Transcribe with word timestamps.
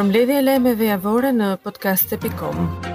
për 0.00 0.04
mbledhje 0.08 0.36
e 0.38 0.44
lajmeve 0.44 0.86
javore 0.88 1.32
në 1.40 1.48
podcast.com. 1.64 2.88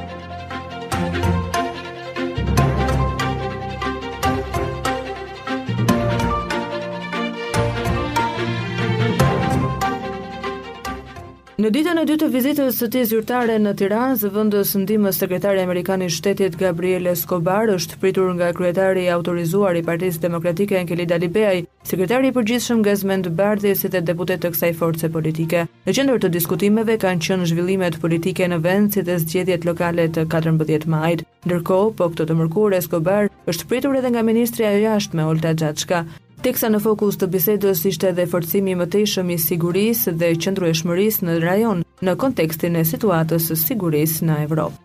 Në 11.65 11.71
ditën 11.73 11.97
e 11.97 12.01
dytë 12.05 12.21
të 12.21 12.27
vizitës 12.29 12.75
së 12.77 12.87
tij 12.93 13.03
zyrtare 13.09 13.55
në 13.57 13.71
Tiranë, 13.79 14.17
zëvendës 14.21 14.75
ndihmës 14.77 15.17
sekretari 15.17 15.63
amerikan 15.65 16.03
i 16.05 16.09
Shtetit 16.13 16.59
Gabriel 16.61 17.07
Escobar 17.09 17.71
është 17.73 17.97
pritur 18.03 18.27
nga 18.37 18.51
kryetari 18.53 19.07
i 19.07 19.09
autorizuar 19.15 19.73
i 19.73 19.81
Partisë 19.87 20.21
Demokratike 20.27 20.77
Enkeli 20.77 21.07
Dalibeaj, 21.09 21.63
sekretari 21.89 22.29
i 22.29 22.35
përgjithshëm 22.37 22.83
Gazmend 22.85 23.31
Bardhi 23.39 23.71
si 23.81 23.89
dhe 23.95 24.03
deputet 24.05 24.43
të 24.45 24.51
kësaj 24.53 24.71
force 24.83 25.09
politike. 25.15 25.63
Në 25.89 25.95
qendër 25.97 26.21
të 26.27 26.31
diskutimeve 26.37 26.99
kanë 27.01 27.25
qenë 27.31 27.49
zhvillimet 27.49 27.97
politike 28.05 28.51
në 28.53 28.59
vend 28.67 28.93
si 28.93 29.01
dhe 29.09 29.17
zgjedhjet 29.25 29.65
lokale 29.65 30.05
të 30.19 30.27
14 30.35 30.85
majit. 30.85 31.25
Ndërkohë, 31.49 31.89
po 31.97 32.11
këtë 32.13 32.29
të 32.29 32.37
mërkurë 32.43 32.77
Escobar 32.83 33.31
është 33.49 33.71
pritur 33.73 33.97
edhe 33.97 34.13
nga 34.13 34.21
Ministria 34.29 34.75
e 34.77 34.85
jashtme 34.85 35.25
Olta 35.33 35.57
Xhaçka 35.57 36.05
teksa 36.45 36.67
në 36.69 36.77
fokus 36.83 37.15
të 37.17 37.25
bisedës 37.33 37.79
ishte 37.89 38.11
edhe 38.11 38.27
forcimi 38.29 38.75
më 38.77 38.85
tejshëm 38.93 39.31
i 39.33 39.37
sigurisë 39.41 40.11
dhe 40.19 40.27
qëndrueshmërisë 40.45 41.25
në 41.25 41.39
rajon 41.41 41.79
në 42.05 42.13
kontekstin 42.21 42.77
e 42.77 42.83
situatës 42.85 43.47
së 43.49 43.57
sigurisë 43.63 44.27
në 44.29 44.35
Evropë. 44.47 44.77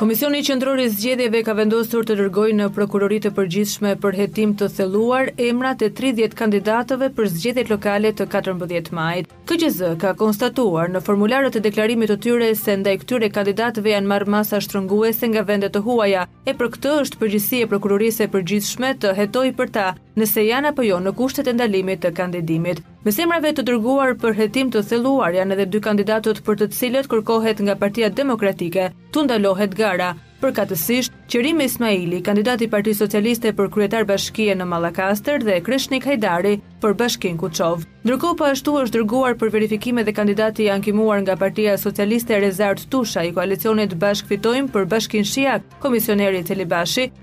Komisioni 0.00 0.40
Qendror 0.42 0.80
i 0.82 0.88
Zgjedhjeve 0.90 1.44
ka 1.46 1.52
vendosur 1.54 2.02
të 2.08 2.16
dërgojë 2.18 2.56
në 2.58 2.64
Prokurori 2.76 3.20
të 3.22 3.30
Përgjithshme 3.36 3.92
për 4.04 4.16
hetim 4.18 4.56
të 4.58 4.66
thelluar 4.76 5.28
emrat 5.48 5.84
e 5.86 5.90
30 6.00 6.34
kandidatëve 6.40 7.12
për 7.14 7.28
zgjedhjet 7.36 7.70
lokale 7.70 8.10
të 8.16 8.26
14 8.32 8.90
majit. 8.96 9.30
KGZ 9.44 9.88
ka 10.00 10.14
konstatuar 10.16 10.88
në 10.88 11.00
formularët 11.04 11.58
e 11.58 11.60
deklarimit 11.64 12.08
të 12.08 12.14
tyre 12.26 12.46
se 12.56 12.76
ndaj 12.80 12.94
këtyre 13.02 13.28
kandidatëve 13.34 13.90
janë 13.92 14.08
marrë 14.12 14.30
masa 14.34 14.56
shtrënguese 14.64 15.28
nga 15.32 15.42
vendet 15.50 15.74
të 15.74 15.82
huaja, 15.84 16.22
e 16.48 16.54
për 16.56 16.70
këtë 16.78 16.94
është 17.02 17.20
përgjithësi 17.20 17.60
e 17.60 17.68
prokurorisë 17.72 18.24
e 18.24 18.30
përgjithshme 18.38 18.94
të 19.04 19.12
hetoj 19.18 19.50
për 19.58 19.72
ta, 19.76 19.84
nëse 20.16 20.46
janë 20.48 20.72
apo 20.72 20.86
jo 20.88 20.96
në 21.04 21.12
kushtet 21.20 21.52
e 21.52 21.56
ndalimit 21.58 22.00
të 22.06 22.14
kandidimit. 22.16 22.80
Me 23.04 23.12
semrave 23.12 23.52
të 23.52 23.66
dërguar 23.68 24.16
për 24.24 24.40
hetim 24.40 24.72
të 24.72 24.86
thelluar 24.88 25.36
janë 25.36 25.58
edhe 25.58 25.68
dy 25.74 25.82
kandidatët 25.90 26.40
për 26.48 26.62
të 26.62 26.70
cilët 26.78 27.10
kërkohet 27.12 27.60
nga 27.68 27.76
partia 27.84 28.08
demokratike 28.20 28.88
të 29.12 29.26
ndalohet 29.28 29.76
gara, 29.76 30.14
për 30.44 30.52
katësisht, 30.58 31.12
Qerim 31.32 31.60
Ismaili, 31.64 32.18
kandidati 32.26 32.66
Parti 32.68 32.92
Socialiste 32.94 33.52
për 33.56 33.70
kryetar 33.72 34.04
bashkije 34.08 34.52
në 34.60 34.64
Malakaster 34.68 35.40
dhe 35.40 35.54
Kreshnik 35.64 36.04
Hajdari 36.04 36.58
për 36.82 36.92
bashkin 37.00 37.38
Kuchov. 37.40 37.86
Ndërkohë 38.04 38.36
po 38.36 38.48
ashtu 38.52 38.74
është 38.82 38.98
dërguar 38.98 39.38
për 39.40 39.52
verifikime 39.54 40.02
dhe 40.04 40.12
kandidati 40.18 40.66
ankimuar 40.74 41.22
nga 41.24 41.36
Partia 41.40 41.78
Socialiste 41.80 42.36
Rezart 42.44 42.84
Tusha 42.92 43.24
i 43.24 43.32
koalicionit 43.32 43.94
bashk 44.02 44.28
fitojmë 44.28 44.68
për 44.74 44.86
bashkin 44.92 45.24
Shiak, 45.24 45.62
komisioneri 45.80 46.42
Tjeli 46.44 46.66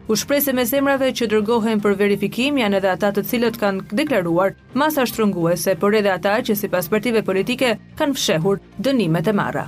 u 0.08 0.16
shprese 0.18 0.54
me 0.54 0.66
zemrave 0.66 1.12
që 1.14 1.28
dërgohen 1.36 1.82
për 1.84 1.98
verifikim 2.02 2.58
janë 2.58 2.78
edhe 2.82 2.90
ata 2.96 3.12
të 3.12 3.26
cilët 3.30 3.60
kanë 3.62 3.84
deklaruar 3.92 4.56
masa 4.74 5.06
shtrënguese, 5.06 5.78
por 5.78 5.94
edhe 5.94 6.10
ata 6.12 6.40
që 6.42 6.56
si 6.58 6.68
pas 6.68 6.90
partive 6.90 7.22
politike 7.24 7.78
kanë 8.00 8.18
fshehur 8.18 8.58
dënimet 8.82 9.30
e 9.30 9.36
marra. 9.36 9.68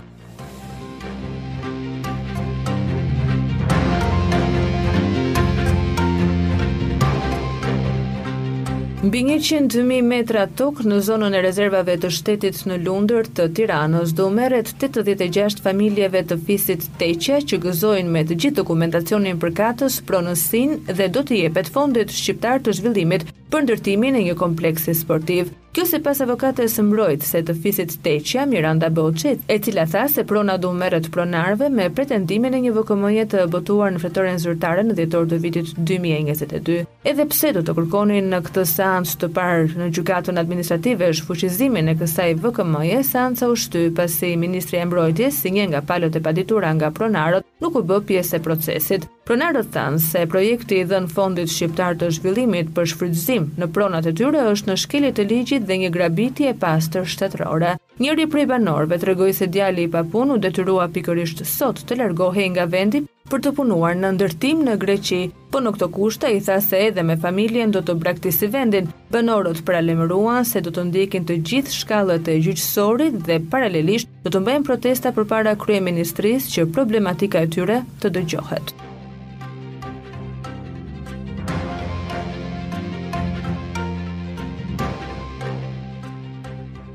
Mbi 9.04 9.20
100.000 9.28 9.98
metra 10.08 10.46
tok 10.59 10.78
në 10.88 11.02
zonën 11.04 11.34
e 11.36 11.42
rezervave 11.44 11.98
të 12.06 12.08
shtetit 12.18 12.62
në 12.70 12.78
Lundër 12.86 13.28
të 13.36 13.50
Tiranës 13.58 14.14
do 14.16 14.30
merret 14.32 14.70
86 14.78 15.58
familjeve 15.66 16.22
të 16.30 16.38
fisit 16.48 16.86
Teqe 17.02 17.42
që 17.52 17.59
gëzojnë 17.66 18.13
me 18.16 18.24
të 18.30 18.38
gjithë 18.46 18.56
dokumentacionin 18.63 19.42
përkatës, 19.44 20.00
pronësinë 20.08 20.96
dhe 21.02 21.09
do 21.18 21.25
të 21.28 21.42
jepet 21.42 21.74
fondet 21.75 22.16
shqiptar 22.16 22.63
të 22.63 22.78
zhvillimit 22.80 23.28
për 23.52 23.66
ndërtimin 23.68 24.16
e 24.18 24.22
një 24.30 24.36
kompleksi 24.40 24.94
sportiv. 24.96 25.52
Kjo 25.74 25.88
se 25.90 25.98
pas 26.06 26.20
avokate 26.22 26.68
së 26.70 26.84
mbrojt 26.86 27.24
se 27.26 27.40
të 27.48 27.54
fisit 27.64 27.96
teqja 28.06 28.44
Miranda 28.46 28.92
Boqit, 28.94 29.40
e 29.50 29.56
cila 29.58 29.88
tha 29.90 30.04
se 30.16 30.22
prona 30.30 30.59
du 30.62 30.70
mërët 30.78 31.08
pronarve 31.16 31.70
me 31.74 31.88
pretendimin 31.98 32.54
e 32.54 32.59
një 32.68 32.74
vëkëmëje 32.76 33.24
të 33.31 33.46
botuar 33.56 33.90
në 33.96 34.02
fretoren 34.04 34.38
zyrtare 34.44 34.84
në 34.86 34.98
djetor 35.00 35.26
të 35.31 35.40
vitit 35.42 35.72
2022. 35.90 36.78
Edhe 37.09 37.26
pse 37.31 37.52
du 37.58 37.64
të 37.66 37.76
kërkonin 37.80 38.30
në 38.36 38.42
këtë 38.48 38.68
sanës 38.70 39.16
të 39.24 39.31
parë 39.40 39.66
në 39.81 39.90
gjukatën 39.98 40.42
administrative 40.44 41.10
shfuqizimin 41.22 41.90
e 41.90 41.98
kësaj 42.04 42.30
vëkëmëje, 42.46 43.02
sanës 43.10 43.42
a 43.42 43.50
ushtu 43.56 43.88
pasi 43.98 44.36
Ministri 44.46 44.78
e 44.78 44.86
Mbrojtjes, 44.86 45.42
si 45.42 45.56
një 45.58 45.72
nga 45.74 45.81
palët 45.90 46.20
e 46.20 46.22
paditura 46.30 46.70
nga 46.78 46.94
pronarët, 46.94 47.50
nuk 47.66 47.81
u 47.81 47.86
bë 47.90 48.04
pjesë 48.12 48.38
e 48.38 48.46
procesit. 48.46 49.10
Pronarët 49.23 49.69
thanë 49.72 50.01
se 50.03 50.25
projekti 50.28 50.81
i 50.81 50.85
dhenë 50.88 51.07
fondit 51.13 51.51
shqiptar 51.51 51.94
të 51.95 52.09
zhvillimit 52.17 52.73
për 52.75 52.89
shfrydzim 52.91 53.45
në 53.61 53.69
pronat 53.78 54.09
e 54.11 54.11
tyre 54.19 54.41
është 54.50 54.69
në 54.69 54.75
shkelit 54.81 55.16
të 55.16 55.25
ligjit 55.29 55.66
dhe 55.69 55.78
një 55.84 55.91
grabiti 55.95 56.50
e 56.50 56.51
pastër 56.63 57.07
shtetërore. 57.13 57.69
Njëri 58.03 58.25
prej 58.33 58.44
banorve 58.51 59.00
të 59.00 59.07
regoj 59.13 59.29
se 59.38 59.47
djali 59.47 59.85
i 59.88 59.91
papun 59.95 60.35
u 60.35 60.38
detyrua 60.44 60.89
pikërisht 60.97 61.45
sot 61.47 61.79
të 61.88 62.01
largohej 62.01 62.50
nga 62.57 62.67
vendi 62.75 63.06
për 63.31 63.45
të 63.45 63.53
punuar 63.62 63.95
në 63.95 64.12
ndërtim 64.17 64.66
në 64.67 64.75
Greqi, 64.83 65.22
po 65.56 65.62
në 65.63 65.72
këto 65.78 65.89
kushte 66.01 66.28
i 66.35 66.44
tha 66.44 66.59
se 66.67 66.83
edhe 66.89 67.01
me 67.07 67.16
familjen 67.23 67.72
do 67.72 67.79
të 67.81 67.95
braktisi 68.03 68.51
vendin, 68.57 68.91
banorët 69.16 69.63
pralemruan 69.72 70.44
se 70.51 70.59
do 70.67 70.75
të 70.75 70.83
ndjekin 70.91 71.25
të 71.31 71.39
gjithë 71.47 71.79
shkallët 71.79 72.28
e 72.35 72.41
gjyqësorit 72.44 73.22
dhe 73.23 73.39
paralelisht 73.56 74.12
do 74.28 74.35
të 74.35 74.44
mbajnë 74.44 74.67
protesta 74.72 75.16
për 75.16 75.31
para 75.31 75.56
Krye 75.63 75.79
Ministris 75.89 76.51
që 76.57 76.67
problematika 76.75 77.39
e 77.47 77.56
tyre 77.56 77.85
të 78.03 78.17
dëgjohet. 78.19 78.75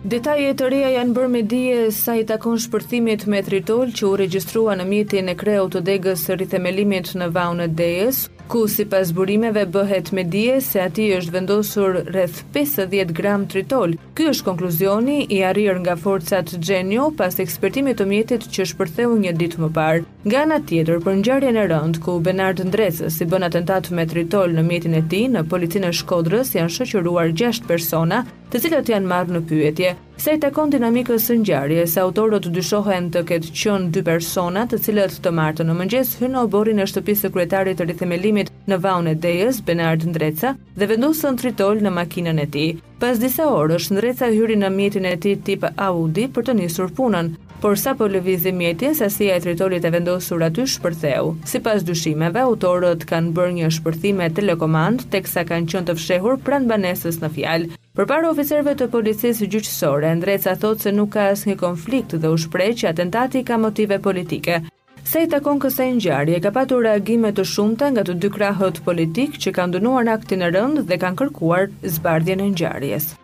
Detajet 0.09 0.55
e 0.55 0.57
të 0.57 0.69
reja 0.73 0.91
janë 0.95 1.13
bërë 1.13 1.31
me 1.35 1.41
dje 1.45 1.81
sa 1.93 2.15
i 2.17 2.23
takon 2.25 2.55
shpërthimit 2.65 3.27
me 3.29 3.43
tritol 3.45 3.91
që 3.93 4.07
u 4.09 4.13
registrua 4.21 4.73
në 4.81 4.87
mjeti 4.93 5.21
në 5.27 5.35
kreo 5.43 5.67
të 5.75 5.83
degës 5.91 6.23
rithemelimit 6.41 7.11
në 7.21 7.29
vaunë 7.37 7.67
të 7.69 7.75
dejes, 7.83 8.23
ku 8.49 8.63
si 8.73 8.87
pas 8.89 9.13
burimeve 9.13 9.67
bëhet 9.77 10.09
me 10.17 10.25
dje 10.33 10.63
se 10.71 10.81
ati 10.89 11.11
është 11.21 11.37
vendosur 11.39 12.01
rrëth 12.09 12.41
50 12.57 13.13
gram 13.21 13.45
tritol. 13.53 13.99
Ky 14.17 14.31
është 14.33 14.49
konkluzioni 14.49 15.25
i 15.29 15.43
arirë 15.51 15.83
nga 15.85 15.99
forcat 16.01 16.57
gjenjo 16.65 17.11
pas 17.21 17.37
ekspertimit 17.45 18.01
të 18.01 18.09
mjetit 18.15 18.49
që 18.49 18.71
shpërtheu 18.73 19.13
një 19.27 19.37
ditë 19.45 19.61
më 19.67 19.75
parë. 19.77 20.08
Nga 20.29 20.41
ana 20.45 20.59
tjetër, 20.61 20.99
për 21.01 21.15
ngjarjen 21.23 21.57
e 21.57 21.63
rënd 21.71 21.97
ku 22.05 22.19
Benard 22.21 22.59
Ndreca 22.69 23.09
si 23.09 23.25
bën 23.31 23.47
atentat 23.47 23.87
me 23.97 24.03
tritol 24.11 24.51
në 24.53 24.65
mjetin 24.67 24.97
e 24.99 24.99
tij 25.09 25.23
në 25.33 25.43
policinë 25.49 25.89
e 25.89 25.93
Shkodrës 26.03 26.51
janë 26.59 26.75
shoqëruar 26.75 27.31
6 27.41 27.63
persona, 27.71 28.19
të 28.53 28.61
cilët 28.65 28.93
janë 28.93 29.09
marrë 29.13 29.33
në 29.37 29.41
pyetje. 29.49 29.95
Sa 30.21 30.35
i 30.37 30.43
takon 30.43 30.75
dinamikës 30.75 31.31
së 31.31 31.39
ngjarjes, 31.41 31.97
autorët 32.05 32.51
dyshohen 32.59 33.09
të 33.15 33.25
ketë 33.31 33.55
qenë 33.63 33.89
dy 33.97 34.05
persona, 34.11 34.67
të 34.69 34.83
cilët 34.89 35.17
të 35.25 35.33
martën 35.41 35.71
në 35.73 35.79
mëngjes 35.81 36.13
hyn 36.21 36.37
në 36.37 36.45
oborrin 36.45 36.85
e 36.85 36.91
shtëpisë 36.93 37.25
së 37.25 37.33
kryetarit 37.39 37.81
të 37.81 37.89
rithemelimit 37.89 38.53
në 38.69 38.83
vaun 38.85 39.09
e 39.09 39.17
Dejës, 39.25 39.63
Benard 39.71 40.05
Ndreca, 40.11 40.53
dhe 40.77 40.91
vendosën 40.93 41.41
tritol 41.41 41.81
në 41.81 41.97
makinën 42.03 42.45
e 42.45 42.49
tij. 42.53 42.71
Pas 43.01 43.17
disa 43.25 43.49
orësh, 43.49 43.89
Ndreca 43.97 44.29
hyri 44.37 44.61
në 44.61 44.75
mjetin 44.77 45.09
e 45.09 45.17
tij 45.25 45.41
tip 45.49 45.69
Audi 45.89 46.29
për 46.37 46.51
të 46.53 46.61
nisur 46.65 46.91
punën 47.01 47.39
por 47.61 47.75
sa 47.79 47.91
po 47.95 48.07
lëvizim 48.07 48.55
mjetin 48.55 48.95
se 48.95 49.09
si 49.11 49.27
e 49.27 49.35
tritorit 49.43 49.83
e 49.85 49.91
vendosur 49.91 50.43
aty 50.47 50.63
shpërtheu. 50.71 51.33
Si 51.45 51.59
pas 51.61 51.83
dushimeve, 51.83 52.39
autorët 52.41 53.03
kanë 53.09 53.33
bërë 53.35 53.55
një 53.59 53.71
shpërthime 53.79 54.29
telekomand, 54.37 55.05
teksa 55.11 55.43
kanë 55.49 55.71
qënë 55.73 55.89
të 55.91 55.97
fshehur 55.99 56.39
pranë 56.47 56.71
banesës 56.71 57.19
në 57.23 57.31
fjalë. 57.35 57.71
Për 57.99 58.09
parë 58.13 58.31
oficerve 58.31 58.77
të 58.79 58.89
policisë 58.95 59.51
gjyqësore, 59.57 60.11
Andreca 60.15 60.55
thotë 60.55 60.87
se 60.87 60.95
nuk 60.95 61.11
ka 61.17 61.27
asë 61.35 61.51
një 61.53 61.59
konflikt 61.65 62.15
dhe 62.17 62.31
u 62.31 62.37
shprej 62.39 62.71
që 62.83 62.91
atentati 62.95 63.43
ka 63.49 63.59
motive 63.59 63.99
politike. 64.07 64.61
Se 65.09 65.25
i 65.25 65.29
takon 65.33 65.59
kësaj 65.59 65.91
ngjarje, 65.99 66.39
ka 66.45 66.53
patur 66.55 66.85
reagime 66.87 67.33
të 67.35 67.43
shumta 67.49 67.89
nga 67.91 68.05
të 68.07 68.19
dy 68.23 68.31
krahët 68.39 68.83
politikë 68.87 69.41
që 69.47 69.55
kanë 69.59 69.79
dënuar 69.81 70.13
aktin 70.15 70.45
e 70.47 70.51
rënd 70.55 70.85
dhe 70.87 71.01
kanë 71.03 71.23
kërkuar 71.25 71.73
zbardhjen 71.97 72.45
e 72.45 72.51
ngjarjes. 72.53 73.15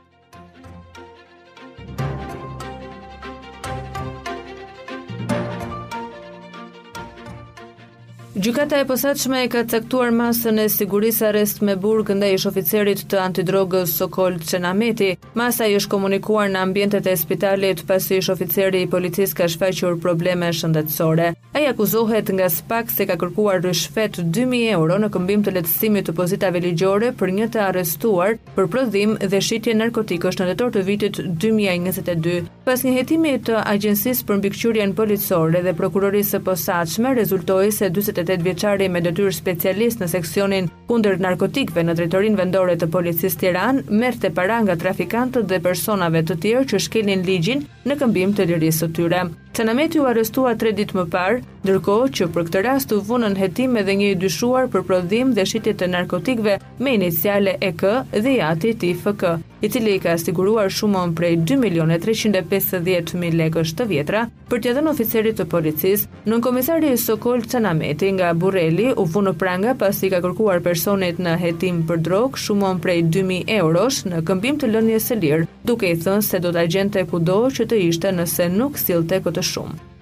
Gjykata 8.45 8.77
e 8.81 8.85
posaçme 8.85 9.39
e 9.43 9.49
ka 9.49 9.63
caktuar 9.65 10.11
masën 10.13 10.59
e 10.61 10.65
sigurisë 10.69 11.29
arrest 11.31 11.63
me 11.65 11.77
burg 11.81 12.11
ndaj 12.13 12.35
ish 12.37 12.45
oficerit 12.51 13.01
të 13.11 13.23
antidrogës 13.27 13.95
Sokol 14.01 14.37
Çenameti. 14.51 15.15
Masa 15.41 15.65
i 15.71 15.79
është 15.79 15.93
komunikuar 15.95 16.51
në 16.53 16.61
ambientet 16.67 17.09
e 17.09 17.15
spitalit 17.17 17.81
pasi 17.89 18.19
ish 18.21 18.29
oficeri 18.35 18.83
i 18.85 18.91
policisë 18.95 19.39
ka 19.39 19.49
shfaqur 19.49 19.97
probleme 20.05 20.51
shëndetësore. 20.61 21.29
Ai 21.57 21.65
akuzohet 21.71 22.35
nga 22.37 22.51
SPAK 22.59 22.93
se 22.93 23.07
ka 23.09 23.17
kërkuar 23.25 23.65
rishfet 23.65 24.21
2000 24.41 24.77
euro 24.77 25.01
në 25.01 25.09
këmbim 25.17 25.47
të 25.49 25.57
lehtësimit 25.57 26.11
të 26.13 26.17
pozitave 26.21 26.61
ligjore 26.69 27.15
për 27.23 27.35
një 27.41 27.49
të 27.57 27.65
arrestuar 27.71 28.37
Për 28.55 28.69
prodhim 28.71 29.17
dhe 29.31 29.39
shitje 29.43 29.73
narkotikësh 29.75 30.37
në 30.39 30.45
tetor 30.53 30.69
të 30.77 30.83
vitit 30.87 31.17
2022, 31.43 32.35
pas 32.69 32.85
një 32.87 32.93
hetimi 33.01 33.33
të 33.49 33.57
agjencisë 33.73 34.27
për 34.29 34.39
mbikëqyrjen 34.41 34.95
policore 35.01 35.63
dhe 35.65 35.73
prokurorisë 35.81 36.37
së 36.37 36.41
posaçme, 36.51 37.17
rezultoi 37.19 37.73
se 37.75 37.91
48 37.91 38.47
vjeçari 38.47 38.87
me 38.95 39.03
detyrë 39.09 39.35
specialist 39.41 39.99
në 40.05 40.11
seksionin 40.15 40.71
kundër 40.93 41.19
narkotikëve 41.27 41.83
në 41.89 41.99
drejtorinë 41.99 42.43
vendore 42.45 42.79
të 42.79 42.93
policisë 42.95 43.43
Tiranë 43.43 43.99
merrte 44.05 44.31
para 44.39 44.63
nga 44.69 44.79
trafikantët 44.87 45.51
dhe 45.51 45.63
personave 45.67 46.23
të 46.31 46.39
tjerë 46.47 46.69
që 46.75 46.87
shkelin 46.87 47.27
ligjin 47.27 47.67
në 47.85 47.95
këmbim 48.01 48.31
të 48.37 48.45
lirisë 48.49 48.87
të 48.87 48.91
tyre. 48.97 49.19
Tanameti 49.57 50.01
u 50.01 50.07
arrestua 50.11 50.55
3 50.61 50.71
ditë 50.79 50.97
më 50.99 51.03
parë, 51.13 51.41
ndërkohë 51.67 52.07
që 52.19 52.29
për 52.37 52.47
këtë 52.49 52.63
rast 52.67 52.95
u 52.97 53.01
vënën 53.11 53.37
hetim 53.41 53.77
edhe 53.83 53.97
një 54.01 54.09
i 54.15 54.21
dyshuar 54.25 54.71
për 54.73 54.87
prodhim 54.89 55.35
dhe 55.37 55.45
shitje 55.51 55.77
të 55.81 55.91
narkotikëve 55.97 56.57
me 56.87 56.97
iniciale 56.99 57.59
EK 57.73 57.85
dhe 58.17 58.39
jati 58.41 58.73
TFK 58.85 59.35
i 59.65 59.69
cili 59.73 59.95
ka 59.99 60.13
siguruar 60.21 60.69
shumën 60.69 61.15
prej 61.17 61.39
2.350.000 61.49 63.31
lekës 63.41 63.71
të 63.79 63.87
vjetra 63.89 64.25
për 64.51 64.61
të 64.67 64.75
dhenë 64.79 64.91
oficerit 64.93 65.39
të 65.41 65.47
policis 65.55 66.05
në 66.29 66.39
komisari 66.47 66.91
Sokol 67.01 67.41
Canameti 67.53 68.11
nga 68.19 68.35
Burelli 68.41 68.91
u 69.05 69.07
funë 69.15 69.33
pranga 69.41 69.73
pas 69.85 70.03
i 70.05 70.13
ka 70.13 70.21
kërkuar 70.27 70.61
personit 70.69 71.23
në 71.27 71.39
hetim 71.47 71.81
për 71.89 72.05
drog 72.11 72.37
shumën 72.45 72.85
prej 72.85 72.99
2.000 73.17 73.49
euros 73.63 74.03
në 74.11 74.21
këmbim 74.29 74.61
të 74.61 74.73
lënjës 74.75 75.09
e 75.17 75.21
lirë, 75.25 75.49
duke 75.65 75.95
i 75.97 75.97
thënë 76.05 76.29
se 76.29 76.45
do 76.45 76.53
të 76.53 76.67
agjente 76.69 77.09
kudo 77.15 77.41
që 77.57 77.69
të 77.73 77.81
ishte 77.89 78.13
nëse 78.21 78.53
nuk 78.59 78.77
silte 78.87 79.25
këtë 79.25 79.49
shumë. 79.55 79.93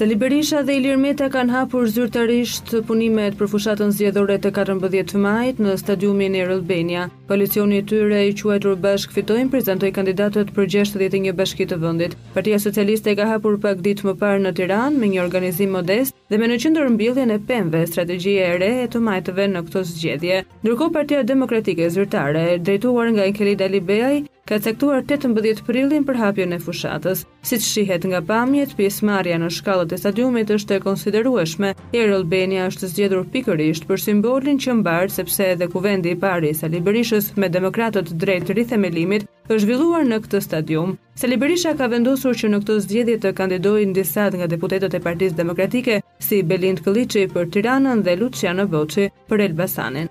Sali 0.00 0.16
Berisha 0.16 0.60
dhe 0.64 0.72
Ilir 0.78 0.96
Meta 1.00 1.26
kanë 1.28 1.52
hapur 1.52 1.82
zyrtarisht 1.92 2.70
punimet 2.88 3.34
për 3.36 3.50
fushatën 3.52 3.90
zjedhore 3.92 4.38
të 4.40 4.48
14 4.58 5.12
majt 5.20 5.58
në 5.60 5.74
stadiumin 5.82 6.38
e 6.40 6.46
Rëllbenja. 6.48 7.02
Koalicioni 7.28 7.82
të 7.82 7.90
tyre 7.90 8.22
i 8.30 8.32
quajtur 8.38 8.78
bashk 8.86 9.12
fitojnë 9.12 9.52
prezentoj 9.52 9.90
kandidatët 9.98 10.54
për 10.56 10.70
61 10.76 11.28
bashkit 11.42 11.68
të 11.74 11.76
vëndit. 11.84 12.16
Partia 12.32 12.56
Socialiste 12.64 13.12
ka 13.20 13.28
hapur 13.34 13.58
pak 13.66 13.84
ditë 13.84 14.08
më 14.08 14.16
parë 14.24 14.40
në 14.46 14.54
Tiran 14.62 14.96
me 15.02 15.12
një 15.12 15.20
organizim 15.26 15.76
modest 15.76 16.16
dhe 16.32 16.40
me 16.40 16.48
në 16.48 16.58
qëndër 16.64 16.92
mbiljen 16.96 17.36
e 17.36 17.40
pemve 17.52 17.84
strategjia 17.92 18.54
e 18.54 18.58
re 18.64 18.72
e 18.86 18.90
të 18.94 19.04
majtëve 19.10 19.50
në 19.52 19.66
këto 19.68 19.84
zgjedhje. 19.92 20.42
Ndërko 20.64 20.90
Partia 20.96 21.20
Demokratike 21.34 21.92
Zyrtare, 21.92 22.48
drejtuar 22.64 23.12
nga 23.12 23.28
Inkeli 23.28 23.52
Dalibeaj, 23.60 24.22
ka 24.50 24.58
cektuar 24.58 25.04
18 25.06 25.62
prillin 25.66 26.02
për 26.06 26.16
hapjën 26.18 26.54
e 26.56 26.56
fushatës. 26.58 27.20
Si 27.46 27.56
të 27.60 27.66
shihet 27.66 28.06
nga 28.10 28.18
pamjet, 28.30 28.72
pjesë 28.74 29.06
marja 29.08 29.36
në 29.38 29.50
shkallët 29.56 29.92
e 29.94 29.98
stadiumit 30.00 30.50
është 30.56 30.76
e 30.76 30.82
konsiderueshme, 30.86 31.70
e 31.94 32.00
Albania 32.16 32.64
është 32.72 32.90
zgjedhur 32.92 33.28
pikërisht 33.36 33.86
për 33.86 34.02
simbolin 34.08 34.58
që 34.58 34.74
mbarë 34.80 35.14
sepse 35.20 35.46
edhe 35.52 35.70
kuvendi 35.74 36.16
i 36.16 36.20
pari 36.26 36.50
sa 36.58 36.66
me 36.66 37.52
demokratët 37.58 38.10
drejt 38.24 38.50
rithemelimit 38.58 39.26
është 39.54 39.68
villuar 39.70 40.04
në 40.10 40.18
këtë 40.26 40.42
stadium. 40.48 40.96
Sali 41.14 41.36
Berisha 41.44 41.72
ka 41.78 41.86
vendosur 41.94 42.34
që 42.40 42.48
në 42.50 42.60
këtë 42.64 42.80
zgjedhje 42.88 43.18
të 43.22 43.34
kandidojnë 43.38 43.94
disat 44.00 44.34
nga 44.34 44.46
deputetët 44.50 44.94
e 44.98 45.04
Partisë 45.06 45.36
Demokratike, 45.42 46.00
si 46.18 46.42
Belind 46.42 46.82
Kliçi 46.82 47.28
për 47.34 47.50
Tiranën 47.54 48.02
dhe 48.02 48.16
Luciano 48.18 48.66
Voçi 48.74 49.12
për 49.30 49.46
Elbasanin. 49.50 50.10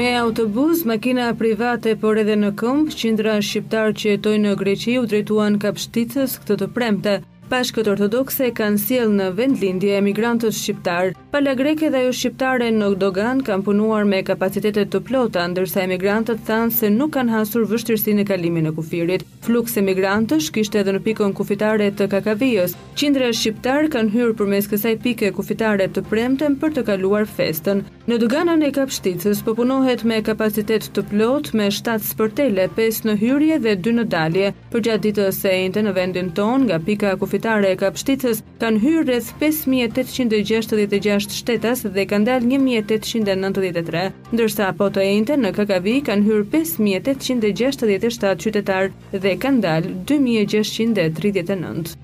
me 0.00 0.16
autobus, 0.18 0.82
makina 0.88 1.24
private 1.40 1.92
por 2.02 2.16
edhe 2.22 2.36
në 2.42 2.52
këmbë, 2.60 2.94
qindra 3.02 3.34
shqiptarë 3.48 3.96
që 4.00 4.06
jetojnë 4.14 4.44
në 4.48 4.54
Greqi 4.62 4.94
u 5.00 5.04
drejtuan 5.12 5.58
kapëshitës 5.66 6.38
këtë 6.42 6.58
të 6.62 6.68
premte. 6.78 7.14
Pashkët 7.50 7.88
Ortodokse 7.90 8.52
kanë 8.54 8.78
siel 8.78 9.08
në 9.10 9.24
vend 9.34 9.56
lindje 9.58 9.96
emigrantët 9.98 10.54
shqiptarë. 10.54 11.16
Pala 11.32 11.52
greke 11.58 11.88
dhe 11.90 12.04
ju 12.04 12.10
shqiptare 12.14 12.68
në 12.70 12.90
Dogan 12.98 13.40
kanë 13.46 13.64
punuar 13.66 14.04
me 14.06 14.20
kapacitetet 14.26 14.92
të 14.92 15.00
plota, 15.08 15.42
ndërsa 15.50 15.82
emigrantët 15.82 16.44
thanë 16.46 16.70
se 16.76 16.90
nuk 16.94 17.10
kanë 17.16 17.32
hasur 17.34 17.64
vështirësi 17.70 18.14
në 18.20 18.24
kalimin 18.28 18.70
e 18.70 18.72
kufirit. 18.76 19.24
Flux 19.42 19.74
emigrantësh 19.82 20.50
kishte 20.54 20.78
edhe 20.84 20.94
në 20.94 21.00
pikën 21.08 21.34
kufitare 21.40 21.88
të 21.98 22.06
Kakavijës. 22.12 22.76
Qindra 23.00 23.32
shqiptarë 23.34 23.90
kanë 23.96 24.14
hyrë 24.14 24.36
për 24.42 24.50
mes 24.54 24.70
kësaj 24.70 24.94
pike 25.02 25.32
kufitare 25.40 25.90
të 25.90 26.04
premten 26.06 26.54
për 26.62 26.76
të 26.78 26.86
kaluar 26.92 27.26
festën. 27.34 27.82
Në 28.10 28.20
Doganën 28.24 28.62
e 28.66 28.70
Kapshticës 28.78 29.40
po 29.46 29.56
punohet 29.58 30.06
me 30.10 30.20
kapacitet 30.26 30.86
të 30.94 31.04
plot 31.10 31.50
me 31.58 31.66
7 31.74 31.98
spërtele, 32.12 32.68
5 32.78 33.02
në 33.10 33.18
hyrje 33.20 33.60
dhe 33.66 33.76
2 33.86 33.98
në 34.00 34.08
dalje. 34.14 34.54
Përgjatë 34.72 35.04
ditës 35.08 35.42
e 35.46 35.54
njëjtë 35.58 35.86
në 35.88 35.96
vendin 35.98 36.32
ton 36.38 36.66
nga 36.70 36.78
pika 36.86 37.16
kufitare 37.18 37.38
qytetare 37.40 37.70
e 37.72 37.76
Kapshtitës 37.80 38.40
kanë 38.60 38.80
hyrë 38.82 39.02
rreth 39.08 39.28
5866 39.40 41.30
shtetas 41.38 41.82
dhe 41.94 42.04
kanë 42.10 42.26
dalë 42.28 42.50
1893, 42.58 44.02
ndërsa 44.36 44.66
po 44.76 44.86
të 44.92 45.00
ejnte 45.06 45.34
në 45.40 45.50
KKV 45.56 45.86
kanë 46.10 46.26
hyrë 46.28 46.44
5867 46.56 48.36
qytetar 48.44 48.84
dhe 49.24 49.32
kanë 49.46 49.60
dalë 49.64 49.88
2639. 50.12 51.96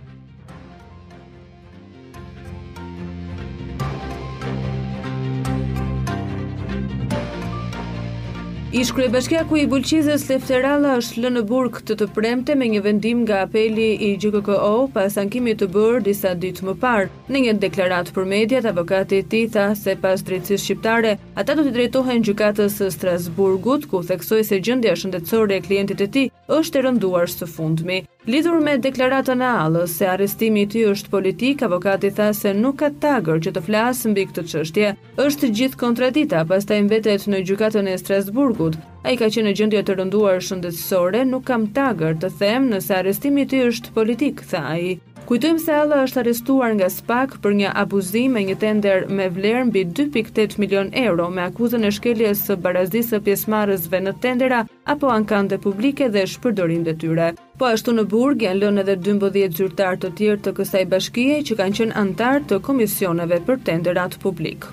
bashkja 8.76 9.48
ku 9.48 9.56
i 9.56 9.64
Bulqizës 9.66 10.28
Lefterala 10.28 10.90
është 11.00 11.20
lënë 11.24 11.42
burg 11.48 11.78
të 11.88 11.94
të 11.96 12.06
premte 12.12 12.54
me 12.60 12.66
një 12.68 12.80
vendim 12.84 13.22
nga 13.24 13.38
apeli 13.48 13.86
i 14.04 14.10
GKKO 14.20 14.90
pas 14.92 15.16
ankimi 15.22 15.54
të 15.56 15.66
bërë 15.72 16.02
disa 16.04 16.34
ditë 16.36 16.62
më 16.68 16.74
parë. 16.82 17.08
Në 17.32 17.38
një 17.46 17.52
deklarat 17.62 18.12
për 18.16 18.24
mediat, 18.34 18.64
avokati 18.68 19.22
ti 19.32 19.46
tha 19.48 19.70
se 19.80 19.96
pas 20.04 20.20
drejtësis 20.28 20.60
shqiptare, 20.66 21.16
ata 21.40 21.54
do 21.56 21.64
të 21.64 21.72
drejtohen 21.78 22.20
gjukatës 22.28 22.76
së 22.82 22.90
Strasburgut, 22.98 23.88
ku 23.88 24.04
theksoj 24.12 24.44
se 24.52 24.60
gjëndja 24.60 24.92
shëndetësore 25.00 25.56
e 25.56 25.64
klientit 25.64 26.02
e 26.04 26.08
ti 26.16 26.26
është 26.54 26.78
e 26.78 26.82
rënduar 26.86 27.30
së 27.30 27.46
fundmi. 27.52 27.94
Lidhur 28.32 28.58
me 28.66 28.74
deklaratën 28.82 29.40
e 29.42 29.48
Allës 29.62 29.94
se 30.00 30.06
arrestimi 30.10 30.62
i 30.62 30.68
tij 30.74 30.84
është 30.92 31.10
politik, 31.14 31.62
avokati 31.68 32.10
tha 32.18 32.26
se 32.40 32.52
nuk 32.58 32.76
ka 32.82 32.90
tagër 33.04 33.40
që 33.46 33.54
të 33.56 33.62
flasë 33.68 34.12
mbi 34.12 34.26
këtë 34.30 34.44
çështje. 34.52 34.92
Është 35.26 35.50
gjithë 35.60 35.80
kontradita, 35.82 36.44
pastaj 36.52 36.78
mbetet 36.86 37.26
në 37.34 37.42
gjykatën 37.50 37.90
e 37.90 37.96
Strasburgut. 38.04 38.78
Ai 39.08 39.16
ka 39.22 39.30
qenë 39.34 39.48
në 39.50 39.56
gjendje 39.62 39.82
të 39.88 39.98
rënduar 40.02 40.42
shëndetësore, 40.50 41.24
nuk 41.34 41.46
kam 41.50 41.66
tagër 41.80 42.18
të 42.22 42.32
them 42.42 42.70
nëse 42.74 42.94
arrestimi 43.00 43.46
i 43.46 43.50
tij 43.54 43.68
është 43.72 43.96
politik, 44.00 44.46
tha 44.52 44.62
ai. 44.78 44.92
Kujtojmë 45.26 45.58
se 45.62 45.72
Alla 45.74 45.96
është 46.06 46.20
arrestuar 46.20 46.74
nga 46.76 46.86
SPAK 46.96 47.32
për 47.42 47.54
një 47.60 47.70
abuzim 47.80 48.36
me 48.36 48.44
një 48.46 48.54
tender 48.64 49.08
me 49.18 49.24
vlerë 49.38 49.64
mbi 49.72 49.82
2.8 49.98 50.54
milion 50.62 50.92
euro 51.00 51.26
me 51.34 51.42
akuzën 51.48 51.88
e 51.88 51.90
shkeljes 51.96 52.44
së 52.46 52.56
barazisë 52.66 53.16
së 53.16 53.20
pjesëmarrësve 53.26 54.00
në 54.06 54.14
tendera 54.26 54.60
apo 54.96 55.10
ankande 55.16 55.58
publike 55.66 56.10
dhe 56.14 56.22
shpërdorim 56.36 56.86
detyre. 56.92 57.32
Po 57.58 57.72
ashtu 57.72 57.96
në 57.98 58.06
Burg 58.14 58.46
janë 58.48 58.62
lënë 58.62 58.86
edhe 58.86 58.98
12 59.10 59.50
zyrtar 59.60 59.98
të 59.98 60.14
tjerë 60.22 60.44
të 60.46 60.54
kësaj 60.62 60.86
bashkie 60.94 61.42
që 61.50 61.58
kanë 61.62 61.80
qenë 61.82 61.98
antar 62.06 62.42
të 62.46 62.62
komisioneve 62.70 63.42
për 63.50 63.62
tenderat 63.70 64.14
publik. 64.22 64.70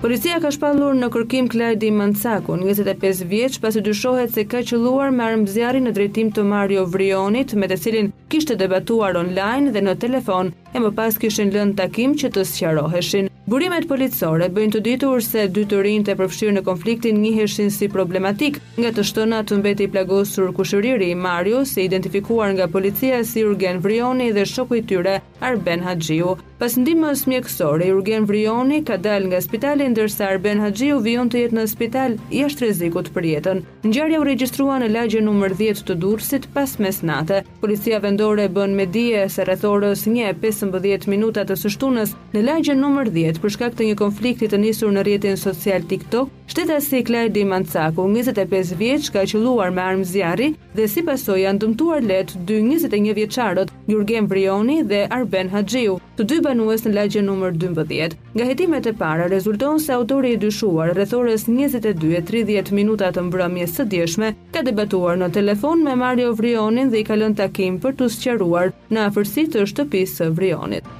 Policia 0.00 0.38
ka 0.40 0.48
shpallur 0.48 0.94
në 0.96 1.08
kërkim 1.12 1.46
Klajdi 1.52 1.90
Mancaku, 1.92 2.54
25 2.62 3.26
vjeç, 3.28 3.58
pasi 3.60 3.82
dyshohet 3.84 4.30
se 4.32 4.46
ka 4.48 4.62
qelluar 4.70 5.10
me 5.12 5.26
armëzjarrin 5.26 5.84
në 5.84 5.92
drejtim 5.98 6.30
të 6.36 6.44
Mario 6.48 6.86
Vrionit, 6.88 7.52
me 7.60 7.68
të 7.68 7.76
cilin 7.82 8.08
kishte 8.32 8.56
debatuar 8.56 9.18
online 9.20 9.74
dhe 9.76 9.82
në 9.84 9.98
telefon, 10.00 10.54
e 10.72 10.80
më 10.80 10.94
pas 10.96 11.20
kishin 11.20 11.52
lënë 11.56 11.76
takim 11.82 12.16
që 12.16 12.30
të 12.32 12.46
sqaroheshin. 12.48 13.28
Burimet 13.52 13.90
policore 13.92 14.48
bëjnë 14.48 14.74
të 14.78 14.82
ditur 14.88 15.20
se 15.26 15.44
dy 15.52 15.66
të 15.68 15.84
rinjtë 15.84 16.14
e 16.14 16.18
përfshirë 16.22 16.56
në 16.56 16.64
konfliktin 16.72 17.20
njiheshin 17.20 17.68
si 17.76 17.90
problematik, 17.92 18.56
nga 18.80 18.94
të 18.96 19.04
shtona 19.10 19.42
të 19.44 19.60
mbeti 19.60 19.90
plagosur 19.92 20.48
kushëriri 20.56 21.12
i 21.12 21.20
Mario, 21.28 21.66
se 21.74 21.84
identifikuar 21.84 22.54
nga 22.56 22.70
policia 22.72 23.20
si 23.24 23.44
Urgen 23.44 23.84
Vrioni 23.84 24.32
dhe 24.32 24.48
shoku 24.48 24.80
i 24.80 24.86
tyre 24.86 25.20
Arben 25.50 25.84
Haxhiu. 25.84 26.38
Pas 26.60 26.74
ndihmës 26.76 27.22
mjekësore, 27.24 27.86
Jurgen 27.88 28.26
Vrioni 28.28 28.82
ka 28.84 28.98
dalë 29.00 29.30
nga 29.30 29.38
spitali 29.40 29.86
ndërsa 29.94 30.26
Arben 30.28 30.58
Haxhi 30.60 30.90
u 30.92 30.98
vion 31.00 31.30
të 31.32 31.38
jetë 31.40 31.56
në 31.56 31.62
spital 31.70 32.16
jashtë 32.36 32.66
rrezikut 32.66 33.06
për 33.14 33.28
jetën. 33.30 33.62
Ngjarja 33.88 34.18
u 34.20 34.26
regjistrua 34.28 34.76
në 34.82 34.90
lagje 34.92 35.22
numër 35.24 35.54
10 35.56 35.80
të 35.88 35.96
Durrësit 36.02 36.50
pas 36.52 36.74
mesnatë. 36.84 37.38
Policia 37.62 37.96
vendore 38.04 38.44
bën 38.52 38.76
me 38.76 38.84
dije 38.92 39.22
se 39.32 39.46
rreth 39.48 39.64
orës 39.70 40.04
1:15 40.10 41.06
minuta 41.08 41.46
të 41.48 41.56
shtunës 41.64 42.12
në 42.36 42.44
lagje 42.50 42.76
numër 42.76 43.08
10 43.16 43.40
për 43.40 43.56
shkak 43.56 43.80
të 43.80 43.88
një 43.88 43.96
konflikti 44.02 44.48
të 44.52 44.60
nisur 44.60 44.92
në 44.92 45.06
rrjetin 45.08 45.40
social 45.40 45.80
TikTok, 45.88 46.28
shtetësi 46.52 47.00
Klajdi 47.08 47.46
Mancaku, 47.48 48.04
25 48.04 48.74
vjeç, 48.76 49.08
ka 49.16 49.24
qelluar 49.32 49.72
me 49.72 49.80
armë 49.80 50.04
zjarri 50.12 50.52
dhe 50.76 50.84
si 50.92 51.00
pasojë 51.08 51.46
janë 51.46 51.64
dëmtuar 51.64 52.04
lehtë 52.04 52.44
dy 52.44 52.60
21 52.68 53.16
vjeçarët, 53.16 53.72
Jurgen 53.88 54.28
Vrioni 54.28 54.82
dhe 54.84 55.06
Arben 55.08 55.48
Haxhiu 55.56 55.96
të 56.20 56.26
dy 56.28 56.36
banues 56.44 56.82
në 56.84 56.90
lagje 56.92 57.20
numër 57.24 57.54
12. 57.56 58.14
Nga 58.36 58.44
hetimet 58.50 58.86
e 58.90 58.90
para, 58.92 59.24
rezulton 59.32 59.78
se 59.80 59.94
autori 59.94 60.34
i 60.34 60.40
dyshuar, 60.42 60.90
rrethores 60.92 61.46
22-30 61.48 62.74
minuta 62.76 63.08
të 63.16 63.22
mbrëmjes 63.30 63.78
së 63.78 63.86
djeshme, 63.94 64.30
ka 64.52 64.60
debatuar 64.66 65.16
në 65.16 65.30
telefon 65.32 65.80
me 65.86 65.94
Mario 65.96 66.34
Vrionin 66.36 66.92
dhe 66.92 67.00
i 67.00 67.06
kalën 67.08 67.38
takim 67.40 67.80
për 67.80 67.96
të 68.02 68.10
sqeruar 68.18 68.74
në 68.92 69.06
afërsi 69.08 69.46
të 69.54 69.64
shtëpisë 69.72 70.20
së 70.20 70.28
Vrionit. 70.36 70.92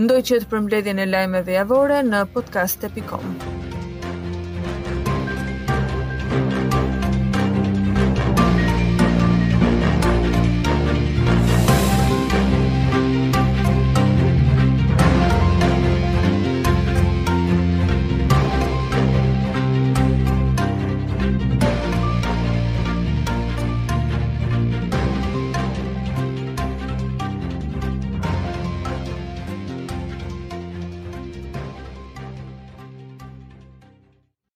Ndoj 0.00 0.20
që 0.30 0.40
të 0.48 0.82
e 0.96 1.06
lajmeve 1.12 1.52
javore 1.60 2.00
në 2.08 2.24
podcast.com. 2.32 3.57